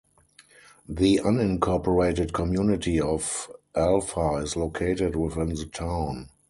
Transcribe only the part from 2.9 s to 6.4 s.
of Alpha is located within the town.